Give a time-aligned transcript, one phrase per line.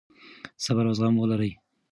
[0.63, 1.51] صبر او زغم ولرئ.